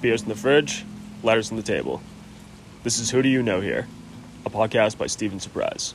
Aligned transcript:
beers 0.00 0.22
in 0.22 0.28
the 0.28 0.34
fridge, 0.34 0.84
letters 1.22 1.50
on 1.50 1.56
the 1.56 1.62
table. 1.62 2.00
This 2.84 2.98
is 2.98 3.10
Who 3.10 3.22
Do 3.22 3.28
You 3.28 3.42
Know 3.42 3.60
Here, 3.60 3.86
a 4.46 4.50
podcast 4.50 4.96
by 4.96 5.06
Stephen 5.06 5.40
Surprise. 5.40 5.94